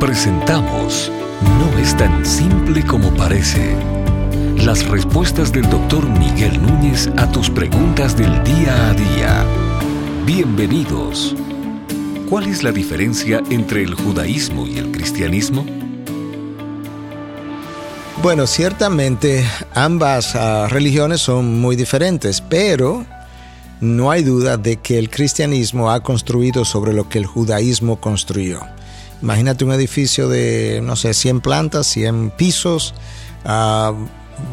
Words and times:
Presentamos 0.00 1.10
No 1.58 1.78
es 1.78 1.96
tan 1.96 2.26
simple 2.26 2.84
como 2.84 3.14
parece. 3.14 3.74
Las 4.58 4.86
respuestas 4.86 5.52
del 5.52 5.70
doctor 5.70 6.06
Miguel 6.06 6.60
Núñez 6.60 7.08
a 7.16 7.32
tus 7.32 7.48
preguntas 7.48 8.14
del 8.14 8.44
día 8.44 8.90
a 8.90 8.92
día. 8.92 9.44
Bienvenidos. 10.26 11.34
¿Cuál 12.28 12.46
es 12.46 12.62
la 12.62 12.72
diferencia 12.72 13.42
entre 13.48 13.84
el 13.84 13.94
judaísmo 13.94 14.66
y 14.66 14.76
el 14.76 14.92
cristianismo? 14.92 15.64
Bueno, 18.22 18.46
ciertamente 18.46 19.46
ambas 19.74 20.34
uh, 20.34 20.68
religiones 20.68 21.22
son 21.22 21.58
muy 21.58 21.74
diferentes, 21.74 22.42
pero 22.42 23.06
no 23.80 24.10
hay 24.10 24.22
duda 24.24 24.58
de 24.58 24.76
que 24.76 24.98
el 24.98 25.08
cristianismo 25.08 25.90
ha 25.90 26.02
construido 26.02 26.66
sobre 26.66 26.92
lo 26.92 27.08
que 27.08 27.16
el 27.16 27.24
judaísmo 27.24 27.96
construyó. 27.98 28.60
Imagínate 29.22 29.64
un 29.64 29.72
edificio 29.72 30.28
de, 30.28 30.80
no 30.82 30.96
sé, 30.96 31.14
100 31.14 31.40
plantas, 31.40 31.86
100 31.86 32.30
pisos. 32.30 32.94
Uh, 33.44 33.94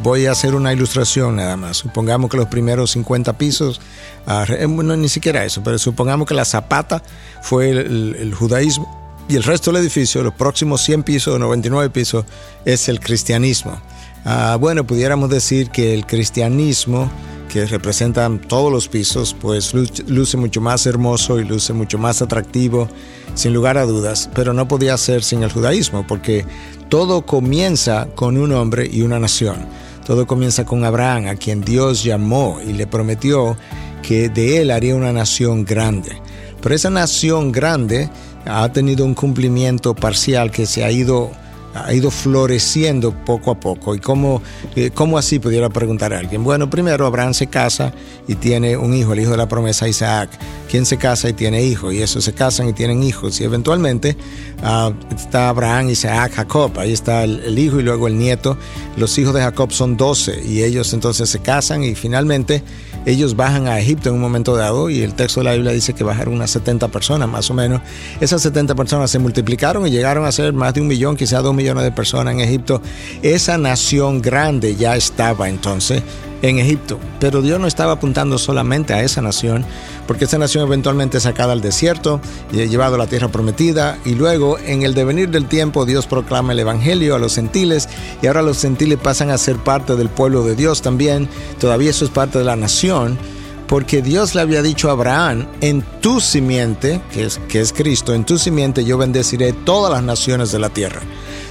voy 0.02 0.26
a 0.26 0.32
hacer 0.32 0.56
una 0.56 0.72
ilustración 0.74 1.36
nada 1.36 1.58
más. 1.58 1.78
Supongamos 1.78 2.30
que 2.30 2.38
los 2.38 2.48
primeros 2.48 2.92
50 2.92 3.34
pisos, 3.38 3.82
uh, 4.28 4.68
no 4.68 4.96
ni 4.96 5.10
siquiera 5.10 5.44
eso, 5.44 5.62
pero 5.64 5.78
supongamos 5.78 6.28
que 6.28 6.34
la 6.34 6.46
zapata 6.46 7.04
fue 7.42 7.70
el, 7.72 8.34
judaísmo 8.34 9.02
y 9.28 9.36
el 9.36 9.44
resto 9.44 9.72
del 9.72 9.82
edificio, 9.82 10.22
los 10.23 10.34
próximos 10.34 10.82
100 10.82 11.04
pisos, 11.04 11.40
99 11.40 11.90
pisos, 11.90 12.26
es 12.66 12.90
el 12.90 13.00
cristianismo. 13.00 13.82
Uh, 14.26 14.58
bueno, 14.58 14.86
pudiéramos 14.86 15.30
decir 15.30 15.70
que 15.70 15.94
el 15.94 16.06
cristianismo 16.06 17.12
que 17.54 17.68
representan 17.68 18.40
todos 18.40 18.72
los 18.72 18.88
pisos, 18.88 19.36
pues 19.40 19.76
luce 20.08 20.38
mucho 20.38 20.60
más 20.60 20.88
hermoso 20.88 21.40
y 21.40 21.44
luce 21.44 21.72
mucho 21.72 22.00
más 22.00 22.24
atractivo, 22.24 22.90
sin 23.36 23.54
lugar 23.54 23.78
a 23.78 23.86
dudas, 23.86 24.28
pero 24.34 24.54
no 24.54 24.68
podía 24.68 24.98
ser 24.98 25.24
sin 25.24 25.44
el 25.44 25.52
judaísmo, 25.52 26.04
porque 26.08 26.48
todo 26.90 27.28
comienza 27.28 28.08
con 28.16 28.38
un 28.38 28.54
hombre 28.54 28.90
y 28.92 29.04
una 29.04 29.20
nación. 29.20 29.68
Todo 30.04 30.26
comienza 30.26 30.66
con 30.66 30.84
Abraham, 30.84 31.28
a 31.28 31.36
quien 31.36 31.62
Dios 31.62 32.04
llamó 32.04 32.60
y 32.66 32.73
le 32.73 32.88
prometió 32.88 33.56
que 34.02 34.30
de 34.30 34.60
él 34.60 34.72
haría 34.72 34.95
una 34.95 35.14
nación 35.14 35.64
grande. 35.64 36.20
Pero 36.60 36.73
esa 36.73 36.90
nación 36.90 37.52
grande 37.52 38.10
ha 38.48 38.67
tenido 38.73 39.06
un 39.06 39.14
cumplimiento 39.14 39.94
parcial 39.94 40.50
que 40.50 40.66
se 40.66 40.84
ha 40.84 40.90
ido 40.90 41.30
ha 41.74 41.94
ido 41.94 42.12
floreciendo 42.12 43.12
poco 43.26 43.52
a 43.52 43.60
poco. 43.60 43.96
¿Y 43.96 44.00
cómo, 44.00 44.42
eh, 44.76 44.92
cómo 44.94 45.18
así 45.18 45.40
pudiera 45.40 45.70
preguntar 45.70 46.14
a 46.14 46.20
alguien? 46.20 46.44
Bueno, 46.44 46.70
primero 46.70 47.06
Abraham 47.06 47.34
se 47.34 47.48
casa 47.48 47.94
y 48.28 48.36
tiene 48.36 48.78
un 48.78 48.94
hijo, 48.94 49.14
el 49.14 49.22
hijo 49.22 49.32
de 49.32 49.38
la 49.38 49.48
promesa 49.48 49.88
Isaac. 49.88 50.30
¿Quién 50.70 50.86
se 50.86 50.98
casa 50.98 51.30
y 51.30 51.34
tiene 51.34 51.64
hijo? 51.64 51.92
Y 51.92 52.02
esos 52.02 52.24
se 52.24 52.34
casan 52.34 52.70
y 52.70 52.74
tienen 52.74 53.04
hijos. 53.04 53.40
Y 53.40 53.44
eventualmente 53.44 54.18
uh, 54.64 54.94
está 55.16 55.50
Abraham, 55.50 55.90
Isaac, 55.90 56.34
Jacob. 56.36 56.78
Ahí 56.80 56.94
está 56.94 57.24
el, 57.24 57.40
el, 57.42 57.58
hijo 57.60 57.80
y 57.80 57.84
luego 57.84 58.08
el 58.08 58.18
nieto. 58.18 58.58
Los 58.98 59.18
hijos 59.18 59.34
de 59.34 59.42
Jacob 59.42 59.72
son 59.72 59.98
doce 59.98 60.42
y 60.44 60.64
ellos 60.64 60.94
entonces 60.94 61.30
se 61.30 61.40
casan 61.40 61.84
y 61.84 61.96
finalmente 61.96 62.64
ellos 63.06 63.36
bajan 63.36 63.68
a 63.68 63.80
Egipto 63.80 64.09
en 64.09 64.16
un 64.16 64.22
momento 64.22 64.56
dado 64.56 64.90
y 64.90 65.02
el 65.02 65.14
texto 65.14 65.40
de 65.40 65.46
la 65.46 65.54
Biblia 65.54 65.72
dice 65.72 65.94
que 65.94 66.04
bajaron 66.04 66.34
unas 66.34 66.52
70 66.52 66.88
personas 66.90 67.28
más 67.30 67.50
o 67.50 67.54
menos. 67.54 67.82
Esas 68.20 68.42
70 68.42 68.76
personas 68.76 69.12
se 69.12 69.20
multiplicaron 69.20 69.86
y 69.88 69.92
llegaron 69.92 70.26
a 70.26 70.32
ser 70.32 70.54
más 70.54 70.73
de 70.73 70.82
un 70.82 70.88
millón, 70.88 71.16
quizás 71.16 71.44
dos 71.44 71.54
millones 71.54 71.84
de 71.84 71.92
personas 71.92 72.34
en 72.34 72.40
Egipto. 72.40 72.82
Esa 73.22 73.58
nación 73.58 74.22
grande 74.22 74.76
ya 74.76 74.95
estaba 74.95 75.50
entonces 75.50 76.04
en 76.44 76.59
Egipto. 76.59 76.99
Pero 77.19 77.41
Dios 77.41 77.59
no 77.59 77.66
estaba 77.66 77.94
apuntando 77.94 78.38
solamente 78.38 78.94
a 78.94 79.02
esa 79.02 79.22
nación, 79.22 79.66
porque 80.05 80.25
esa 80.25 80.38
nación 80.38 80.67
eventualmente 80.67 81.17
es 81.17 81.23
sacada 81.23 81.53
al 81.53 81.61
desierto 81.61 82.22
y 82.52 82.58
llevado 82.67 82.95
a 82.95 82.97
la 82.99 83.08
tierra 83.08 83.30
prometida. 83.30 83.97
Y 84.05 84.13
luego, 84.13 84.59
en 84.59 84.83
el 84.83 84.94
devenir 84.94 85.30
del 85.30 85.47
tiempo, 85.47 85.86
Dios 85.86 86.05
proclama 86.05 86.53
el 86.53 86.59
Evangelio 86.59 87.16
a 87.16 87.19
los 87.19 87.36
gentiles 87.36 87.89
y 88.21 88.27
ahora 88.27 88.44
los 88.44 88.61
gentiles 88.61 88.99
pasan 89.02 89.31
a 89.31 89.38
ser 89.38 89.55
parte 89.58 89.95
del 89.95 90.09
pueblo 90.09 90.44
de 90.44 90.55
Dios 90.55 90.81
también. 90.81 91.30
Todavía 91.59 91.89
eso 91.89 92.05
es 92.05 92.11
parte 92.11 92.38
de 92.38 92.45
la 92.45 92.55
nación. 92.55 93.17
Porque 93.65 94.02
Dios 94.02 94.36
le 94.36 94.42
había 94.42 94.61
dicho 94.61 94.89
a 94.89 94.92
Abraham, 94.92 95.48
en 95.61 95.82
tu 96.02 96.20
simiente, 96.20 97.02
que 97.11 97.23
es, 97.23 97.39
que 97.48 97.61
es 97.61 97.71
Cristo, 97.71 98.14
en 98.14 98.26
tu 98.26 98.37
simiente 98.37 98.83
yo 98.83 98.98
bendeciré 98.98 99.53
todas 99.53 99.92
las 99.92 100.03
naciones 100.03 100.52
de 100.52 100.59
la 100.59 100.70
tierra. 100.70 101.02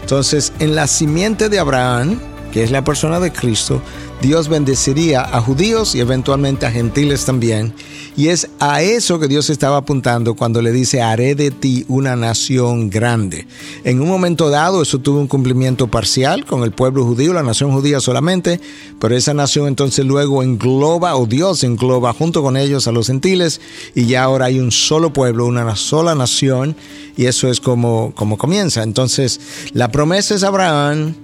Entonces, 0.03 0.53
en 0.61 0.77
la 0.77 0.87
simiente 0.87 1.49
de 1.49 1.59
Abraham, 1.59 2.21
que 2.53 2.63
es 2.63 2.71
la 2.71 2.85
persona 2.85 3.19
de 3.19 3.33
Cristo, 3.33 3.83
Dios 4.21 4.49
bendeciría 4.49 5.23
a 5.23 5.41
judíos 5.41 5.97
y 5.97 6.01
eventualmente 6.01 6.65
a 6.65 6.71
gentiles 6.71 7.25
también. 7.25 7.75
Y 8.17 8.29
es 8.29 8.49
a 8.61 8.83
eso 8.83 9.19
que 9.19 9.27
Dios 9.27 9.51
estaba 9.51 9.79
apuntando 9.79 10.35
cuando 10.35 10.61
le 10.61 10.71
dice, 10.71 11.01
haré 11.01 11.35
de 11.35 11.51
ti 11.51 11.85
una 11.89 12.15
nación 12.15 12.91
grande. 12.91 13.47
En 13.85 14.01
un 14.01 14.09
momento 14.09 14.51
dado 14.51 14.83
eso 14.83 14.99
tuvo 14.99 15.19
un 15.19 15.27
cumplimiento 15.27 15.89
parcial 15.89 16.45
con 16.45 16.63
el 16.63 16.73
pueblo 16.73 17.05
judío, 17.05 17.33
la 17.33 17.43
nación 17.43 17.73
judía 17.73 18.01
solamente, 18.01 18.61
pero 19.01 19.17
esa 19.17 19.33
nación 19.35 19.67
entonces 19.67 20.05
luego 20.05 20.43
engloba, 20.43 21.17
o 21.17 21.27
Dios 21.27 21.65
engloba 21.65 22.13
junto 22.13 22.43
con 22.43 22.57
ellos 22.57 22.87
a 22.87 22.93
los 22.93 23.07
gentiles, 23.07 23.61
y 23.95 24.07
ya 24.07 24.25
ahora 24.25 24.47
hay 24.47 24.61
un 24.61 24.71
solo 24.71 25.13
pueblo, 25.13 25.47
una 25.47 25.75
sola 25.75 26.15
nación, 26.15 26.77
y 27.17 27.27
eso 27.27 27.49
es 27.49 27.61
como, 27.61 28.13
como 28.15 28.39
comienza. 28.39 28.83
Entonces, 28.83 29.41
la 29.73 29.91
promesa 29.91 30.35
es 30.35 30.43
Abraham, 30.45 31.15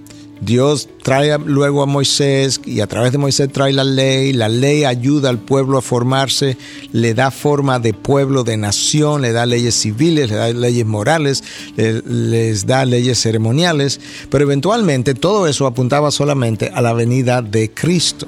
Dios 0.41 0.87
trae 1.03 1.37
luego 1.37 1.81
a 1.81 1.85
Moisés 1.85 2.61
y 2.65 2.79
a 2.79 2.87
través 2.87 3.11
de 3.11 3.17
Moisés 3.17 3.51
trae 3.51 3.73
la 3.73 3.83
ley, 3.83 4.31
la 4.31 4.47
ley 4.47 4.85
ayuda 4.85 5.29
al 5.29 5.39
pueblo 5.39 5.77
a 5.77 5.81
formarse, 5.81 6.57
le 6.93 7.13
da 7.13 7.29
forma 7.29 7.79
de 7.79 7.93
pueblo, 7.93 8.43
de 8.43 8.55
nación, 8.55 9.21
le 9.21 9.31
da 9.31 9.45
leyes 9.45 9.75
civiles, 9.75 10.29
le 10.29 10.37
da 10.37 10.49
leyes 10.53 10.85
morales, 10.85 11.43
les 11.75 12.65
da 12.65 12.85
leyes 12.85 13.19
ceremoniales, 13.19 13.99
pero 14.29 14.45
eventualmente 14.45 15.13
todo 15.13 15.47
eso 15.47 15.67
apuntaba 15.67 16.09
solamente 16.11 16.71
a 16.73 16.81
la 16.81 16.93
venida 16.93 17.41
de 17.41 17.71
Cristo. 17.71 18.27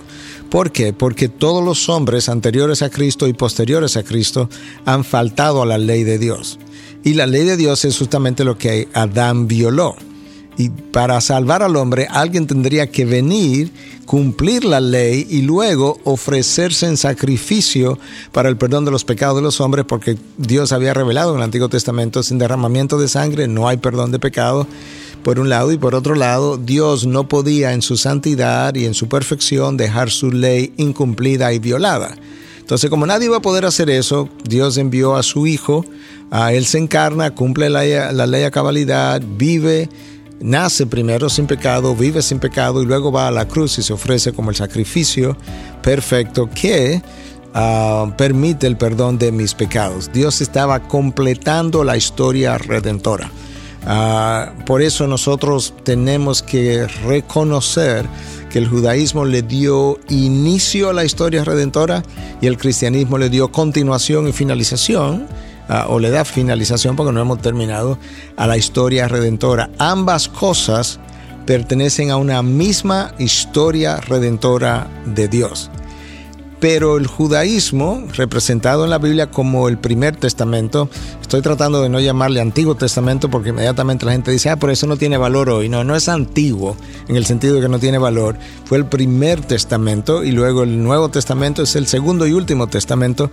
¿Por 0.50 0.72
qué? 0.74 0.92
Porque 0.92 1.30
todos 1.30 1.64
los 1.64 1.88
hombres 1.88 2.28
anteriores 2.28 2.82
a 2.82 2.90
Cristo 2.90 3.28
y 3.28 3.34
posteriores 3.34 3.96
a 3.96 4.04
Cristo 4.04 4.50
han 4.84 5.06
faltado 5.06 5.62
a 5.62 5.66
la 5.66 5.78
ley 5.78 6.04
de 6.04 6.18
Dios. 6.18 6.60
Y 7.06 7.14
la 7.14 7.26
ley 7.26 7.46
de 7.46 7.56
Dios 7.56 7.86
es 7.86 7.98
justamente 7.98 8.44
lo 8.44 8.58
que 8.58 8.90
Adán 8.94 9.48
violó. 9.48 9.96
Y 10.58 10.70
para 10.70 11.22
salvar 11.22 11.64
al 11.64 11.76
hombre, 11.76 12.08
alguien 12.10 12.46
tendría 12.46 12.92
que 12.92 13.06
venir, 13.06 13.72
cumplir 14.06 14.66
la 14.66 14.82
ley 14.82 15.26
y 15.30 15.42
luego 15.44 16.00
ofrecerse 16.04 16.88
en 16.88 16.98
sacrificio 16.98 17.98
para 18.32 18.50
el 18.50 18.58
perdón 18.58 18.84
de 18.84 18.92
los 18.92 19.06
pecados 19.06 19.38
de 19.38 19.42
los 19.42 19.62
hombres, 19.62 19.86
porque 19.88 20.18
Dios 20.38 20.74
había 20.74 20.94
revelado 20.94 21.32
en 21.32 21.38
el 21.38 21.44
Antiguo 21.44 21.70
Testamento, 21.70 22.22
sin 22.22 22.38
derramamiento 22.38 23.00
de 23.00 23.08
sangre 23.08 23.48
no 23.48 23.68
hay 23.68 23.78
perdón 23.78 24.12
de 24.12 24.20
pecado, 24.20 24.68
por 25.24 25.40
un 25.40 25.50
lado, 25.50 25.72
y 25.72 25.78
por 25.78 25.96
otro 25.96 26.16
lado, 26.16 26.58
Dios 26.58 27.06
no 27.06 27.28
podía 27.28 27.74
en 27.74 27.82
su 27.82 27.96
santidad 27.96 28.76
y 28.76 28.86
en 28.86 28.94
su 28.94 29.08
perfección 29.08 29.78
dejar 29.78 30.10
su 30.10 30.32
ley 30.32 30.74
incumplida 30.78 31.54
y 31.54 31.60
violada. 31.60 32.16
Entonces, 32.60 32.90
como 32.90 33.06
nadie 33.06 33.28
iba 33.28 33.38
a 33.38 33.42
poder 33.42 33.66
hacer 33.66 33.90
eso, 33.90 34.30
Dios 34.44 34.78
envió 34.78 35.16
a 35.16 35.24
su 35.24 35.46
Hijo, 35.46 35.86
a 36.32 36.54
Él 36.54 36.66
se 36.66 36.78
encarna, 36.78 37.36
cumple 37.36 37.70
la, 37.70 38.12
la 38.14 38.28
ley 38.28 38.44
a 38.44 38.52
cabalidad, 38.52 39.22
vive, 39.38 39.90
nace 40.42 40.86
primero 40.86 41.30
sin 41.30 41.48
pecado, 41.48 41.96
vive 41.96 42.22
sin 42.22 42.40
pecado 42.40 42.82
y 42.82 42.86
luego 42.86 43.12
va 43.12 43.28
a 43.28 43.32
la 43.32 43.48
cruz 43.48 43.78
y 43.78 43.84
se 43.84 43.94
ofrece 43.94 44.34
como 44.34 44.50
el 44.50 44.56
sacrificio 44.56 45.38
perfecto 45.82 46.50
que 46.50 47.02
uh, 47.54 48.12
permite 48.18 48.68
el 48.68 48.78
perdón 48.78 49.18
de 49.18 49.32
mis 49.32 49.54
pecados. 49.54 50.12
Dios 50.12 50.42
estaba 50.42 50.88
completando 50.88 51.84
la 51.84 51.98
historia 51.98 52.58
redentora. 52.58 53.32
Uh, 53.84 54.64
por 54.66 54.82
eso 54.82 55.08
nosotros 55.08 55.74
tenemos 55.84 56.44
que 56.44 56.86
reconocer 57.06 58.06
que 58.52 58.60
el 58.60 58.68
judaísmo 58.68 59.26
le 59.26 59.42
dio 59.42 60.00
inicio 60.10 60.90
a 60.90 60.94
la 60.94 61.06
historia 61.06 61.44
redentora 61.44 62.04
y 62.42 62.48
el 62.48 62.58
cristianismo 62.58 63.18
le 63.18 63.30
dio 63.30 63.52
continuación 63.52 64.28
y 64.28 64.34
finalización 64.34 65.28
uh, 65.70 65.92
o 65.92 66.00
le 66.00 66.10
da 66.10 66.26
finalización 66.26 66.96
porque 66.96 67.12
no 67.12 67.22
hemos 67.22 67.42
terminado 67.42 67.98
a 68.38 68.48
la 68.48 68.58
historia 68.58 69.08
redentora. 69.08 69.70
Ambas 69.78 70.28
cosas 70.28 71.00
pertenecen 71.46 72.12
a 72.12 72.18
una 72.18 72.42
misma 72.42 73.14
historia 73.18 73.98
redentora 73.98 74.88
de 75.06 75.28
Dios. 75.28 75.70
Pero 76.62 76.98
el 76.98 77.08
judaísmo, 77.08 78.04
representado 78.14 78.84
en 78.84 78.92
la 78.92 79.00
Biblia 79.00 79.32
como 79.32 79.68
el 79.68 79.80
primer 79.80 80.16
testamento, 80.16 80.90
estoy 81.20 81.42
tratando 81.42 81.82
de 81.82 81.90
no 81.90 82.00
llamarle 82.00 82.40
Antiguo 82.40 82.76
Testamento 82.76 83.32
porque 83.32 83.50
inmediatamente 83.50 84.06
la 84.06 84.12
gente 84.12 84.30
dice, 84.30 84.52
ah, 84.52 84.58
por 84.58 84.70
eso 84.70 84.86
no 84.86 84.96
tiene 84.96 85.18
valor 85.18 85.50
hoy. 85.50 85.70
No, 85.70 85.84
no 85.84 85.96
es 85.96 86.08
antiguo 86.08 86.78
en 87.08 87.16
el 87.16 87.26
sentido 87.26 87.56
de 87.56 87.62
que 87.62 87.68
no 87.68 87.80
tiene 87.80 87.98
valor. 87.98 88.38
Fue 88.66 88.78
el 88.78 88.86
primer 88.86 89.42
testamento 89.42 90.24
y 90.24 90.32
luego 90.32 90.62
el 90.62 90.84
Nuevo 90.84 91.10
Testamento 91.10 91.64
es 91.64 91.76
el 91.76 91.88
segundo 91.88 92.28
y 92.28 92.34
último 92.34 92.68
testamento. 92.68 93.32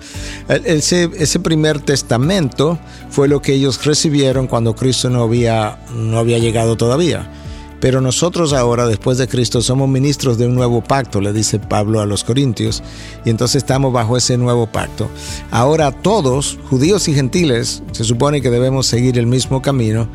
Ese, 0.49 1.11
ese 1.19 1.39
primer 1.39 1.81
testamento 1.81 2.79
fue 3.11 3.29
lo 3.29 3.43
que 3.43 3.53
ellos 3.53 3.85
recibieron 3.85 4.47
cuando 4.47 4.75
Cristo 4.75 5.11
no 5.11 5.25
había, 5.25 5.81
no 5.95 6.19
había 6.19 6.39
llegado 6.39 6.79
todavía. 6.79 7.31
Pero 7.81 8.01
nosotros 8.01 8.53
ahora, 8.53 8.87
después 8.87 9.19
de 9.19 9.29
Cristo, 9.29 9.63
somos 9.63 9.89
ministros 9.89 10.37
de 10.39 10.47
un 10.47 10.55
nuevo 10.55 10.83
pacto, 10.83 11.21
le 11.21 11.33
dice 11.33 11.59
Pablo 11.59 12.01
a 12.01 12.07
los 12.07 12.25
Corintios, 12.25 12.83
y 13.25 13.31
entonces 13.31 13.63
estamos 13.63 13.93
bajo 13.93 14.17
ese 14.17 14.37
nuevo 14.37 14.67
pacto. 14.67 15.09
Ahora 15.51 15.93
todos, 15.93 16.59
judíos 16.69 17.07
y 17.09 17.15
gentiles, 17.15 17.83
se 17.93 18.05
supone 18.05 18.43
que 18.43 18.51
debemos 18.51 18.87
seguir 18.87 19.19
el 19.19 19.27
mismo 19.27 19.63
camino, 19.63 20.09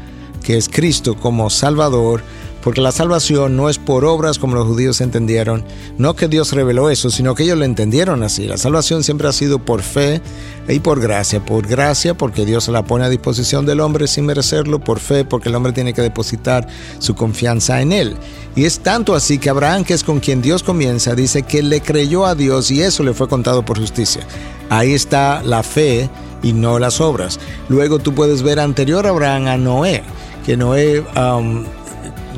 que 0.44 0.57
es 0.57 0.68
Cristo 0.68 1.15
como 1.15 1.50
Salvador, 1.50 2.21
porque 2.63 2.81
la 2.81 2.94
salvación 2.94 3.57
no 3.57 3.69
es 3.69 3.77
por 3.77 4.06
obras 4.06 4.39
como 4.39 4.56
los 4.56 4.65
judíos 4.65 5.01
entendieron, 5.01 5.65
no 5.98 6.15
que 6.15 6.30
Dios 6.30 6.54
reveló 6.54 6.89
eso, 6.89 7.10
sino 7.10 7.36
que 7.36 7.44
ellos 7.44 7.57
lo 7.57 7.65
entendieron 7.65 8.24
así. 8.24 8.45
La 8.45 8.57
salvación 8.57 9.04
siempre 9.04 9.27
ha 9.27 9.33
sido 9.33 9.60
por 9.60 9.81
fe 9.81 10.21
y 10.69 10.80
por 10.80 11.01
gracia. 11.01 11.45
Por 11.45 11.68
gracia 11.68 12.13
porque 12.13 12.45
Dios 12.45 12.69
la 12.69 12.86
pone 12.86 13.04
a 13.04 13.10
disposición 13.10 13.65
del 13.65 13.81
hombre 13.81 14.07
sin 14.07 14.25
merecerlo, 14.25 14.80
por 14.80 15.00
fe 15.00 15.25
porque 15.25 15.50
el 15.50 15.56
hombre 15.56 15.74
tiene 15.74 15.94
que 15.94 16.01
depositar 16.01 16.65
su 17.00 17.15
confianza 17.15 17.81
en 17.81 17.92
él. 17.92 18.15
Y 18.56 18.63
es 18.63 18.80
tanto 18.80 19.13
así 19.13 19.39
que 19.39 19.50
Abraham, 19.50 19.83
que 19.83 19.94
es 19.94 20.04
con 20.04 20.21
quien 20.21 20.42
Dios 20.42 20.63
comienza, 20.63 21.16
dice 21.16 21.44
que 21.44 21.62
le 21.62 21.81
creyó 21.81 22.25
a 22.25 22.33
Dios 22.33 22.71
y 22.71 22.81
eso 22.81 23.04
le 23.04 23.13
fue 23.13 23.27
contado 23.27 23.66
por 23.66 23.77
justicia. 23.77 24.25
Ahí 24.69 24.94
está 24.94 25.44
la 25.44 25.63
fe 25.63 26.09
y 26.42 26.54
no 26.54 26.80
las 26.80 27.01
obras. 27.01 27.42
Luego 27.68 28.00
tú 28.00 28.13
puedes 28.16 28.42
ver 28.42 28.62
anterior 28.62 29.06
a 29.06 29.09
Abraham 29.09 29.48
a 29.48 29.57
Noé, 29.57 30.01
que 30.45 30.56
Noé... 30.56 31.04
Um, 31.18 31.66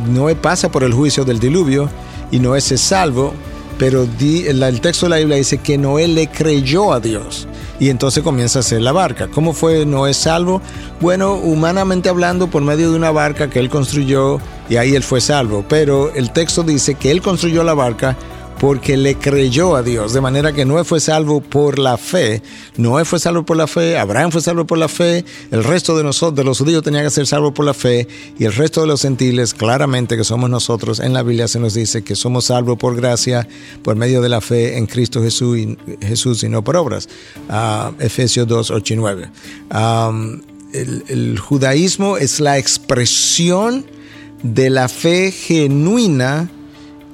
Noé 0.09 0.35
pasa 0.35 0.69
por 0.69 0.83
el 0.83 0.93
juicio 0.93 1.25
del 1.25 1.39
diluvio 1.39 1.89
y 2.31 2.39
Noé 2.39 2.61
se 2.61 2.77
salvo, 2.77 3.33
pero 3.77 4.03
el 4.03 4.81
texto 4.81 5.05
de 5.05 5.09
la 5.09 5.17
Biblia 5.17 5.37
dice 5.37 5.57
que 5.57 5.77
Noé 5.77 6.07
le 6.07 6.27
creyó 6.27 6.93
a 6.93 6.99
Dios 6.99 7.47
y 7.79 7.89
entonces 7.89 8.23
comienza 8.23 8.59
a 8.59 8.61
hacer 8.61 8.81
la 8.81 8.91
barca. 8.91 9.27
¿Cómo 9.27 9.53
fue 9.53 9.85
Noé 9.85 10.13
salvo? 10.13 10.61
Bueno, 11.01 11.33
humanamente 11.33 12.09
hablando, 12.09 12.47
por 12.47 12.61
medio 12.61 12.89
de 12.89 12.95
una 12.95 13.11
barca 13.11 13.49
que 13.49 13.59
él 13.59 13.69
construyó 13.69 14.39
y 14.69 14.77
ahí 14.77 14.95
él 14.95 15.03
fue 15.03 15.21
salvo, 15.21 15.65
pero 15.67 16.13
el 16.13 16.31
texto 16.31 16.63
dice 16.63 16.95
que 16.95 17.11
él 17.11 17.21
construyó 17.21 17.63
la 17.63 17.73
barca 17.73 18.15
porque 18.59 18.95
le 18.95 19.15
creyó 19.15 19.75
a 19.75 19.83
Dios, 19.83 20.13
de 20.13 20.21
manera 20.21 20.53
que 20.53 20.65
Noé 20.65 20.83
fue 20.83 20.99
salvo 20.99 21.41
por 21.41 21.77
la 21.77 21.97
fe. 21.97 22.41
Noé 22.77 23.03
fue 23.03 23.19
salvo 23.19 23.43
por 23.43 23.57
la 23.57 23.67
fe, 23.67 23.97
Abraham 23.97 24.31
fue 24.31 24.41
salvo 24.41 24.65
por 24.65 24.77
la 24.77 24.87
fe, 24.87 25.25
el 25.51 25.63
resto 25.63 25.97
de 25.97 26.03
nosotros, 26.03 26.35
de 26.35 26.43
los 26.43 26.57
judíos, 26.57 26.83
tenía 26.83 27.03
que 27.03 27.09
ser 27.09 27.27
salvo 27.27 27.53
por 27.53 27.65
la 27.65 27.73
fe, 27.73 28.07
y 28.39 28.45
el 28.45 28.53
resto 28.53 28.81
de 28.81 28.87
los 28.87 29.01
gentiles, 29.01 29.53
claramente 29.53 30.15
que 30.15 30.23
somos 30.23 30.49
nosotros, 30.49 30.99
en 30.99 31.13
la 31.13 31.23
Biblia 31.23 31.47
se 31.47 31.59
nos 31.59 31.73
dice 31.73 32.03
que 32.03 32.15
somos 32.15 32.45
salvos 32.45 32.77
por 32.77 32.95
gracia, 32.95 33.47
por 33.83 33.95
medio 33.95 34.21
de 34.21 34.29
la 34.29 34.41
fe 34.41 34.77
en 34.77 34.85
Cristo 34.85 35.21
Jesús 35.21 35.57
y, 35.57 35.77
Jesús 36.01 36.43
y 36.43 36.49
no 36.49 36.63
por 36.63 36.77
obras. 36.77 37.09
Uh, 37.49 38.01
Efesios 38.01 38.47
2, 38.47 38.71
8 38.71 38.93
y 38.93 38.97
9. 38.97 39.29
el, 40.73 41.03
el 41.07 41.39
judaísmo 41.39 42.17
es 42.17 42.39
la 42.39 42.57
expresión 42.57 43.85
de 44.43 44.69
la 44.69 44.87
fe 44.87 45.31
genuina 45.31 46.49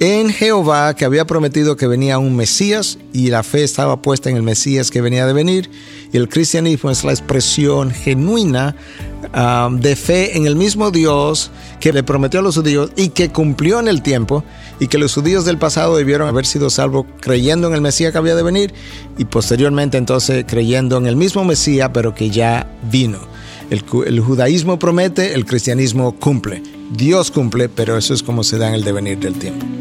en 0.01 0.31
Jehová 0.33 0.95
que 0.95 1.06
había 1.06 1.25
prometido 1.25 1.75
que 1.75 1.86
venía 1.86 2.18
un 2.18 2.36
Mesías 2.36 2.98
y 3.13 3.30
la 3.30 3.44
fe 3.44 3.63
estaba 3.63 4.01
puesta 4.01 4.31
en 4.31 4.36
el 4.36 4.42
Mesías 4.42 4.89
que 4.89 5.00
venía 5.00 5.27
de 5.27 5.33
venir. 5.33 5.69
Y 6.12 6.18
el 6.18 6.27
cristianismo 6.27 6.89
es 6.89 7.03
la 7.03 7.12
expresión 7.12 7.92
genuina 7.92 8.75
um, 9.36 9.80
de 9.80 9.95
fe 9.95 10.36
en 10.36 10.48
el 10.48 10.56
mismo 10.56 10.89
Dios 10.89 11.51
que 11.80 11.94
le 11.94 12.01
prometió 12.01 12.39
a 12.39 12.44
los 12.44 12.56
judíos 12.56 12.89
y 12.95 13.09
que 13.09 13.30
cumplió 13.30 13.80
en 13.80 13.88
el 13.88 14.01
tiempo 14.01 14.44
y 14.80 14.88
que 14.88 14.98
los 14.98 15.13
judíos 15.13 15.45
del 15.45 15.59
pasado 15.59 15.95
debieron 15.95 16.27
haber 16.27 16.47
sido 16.47 16.71
salvos 16.71 17.06
creyendo 17.19 17.68
en 17.68 17.75
el 17.75 17.81
Mesías 17.81 18.12
que 18.12 18.18
había 18.18 18.36
de 18.36 18.42
venir 18.42 18.74
y 19.19 19.25
posteriormente 19.25 20.00
entonces 20.00 20.45
creyendo 20.47 20.97
en 20.97 21.06
el 21.06 21.15
mismo 21.15 21.45
Mesías 21.45 21.92
pero 21.94 22.15
que 22.15 22.31
ya 22.31 22.65
vino. 22.92 23.19
El, 23.69 23.83
el 24.07 24.19
judaísmo 24.19 24.80
promete, 24.80 25.36
el 25.36 25.45
cristianismo 25.45 26.15
cumple. 26.15 26.63
Dios 26.89 27.30
cumple, 27.30 27.69
pero 27.69 27.97
eso 27.97 28.15
es 28.15 28.24
como 28.24 28.44
se 28.44 28.57
da 28.57 28.68
en 28.68 28.74
el 28.74 28.83
devenir 28.83 29.19
del 29.19 29.36
tiempo. 29.36 29.81